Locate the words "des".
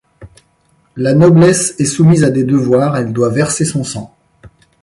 2.31-2.43